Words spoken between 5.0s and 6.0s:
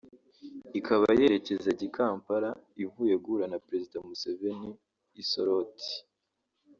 i Soroti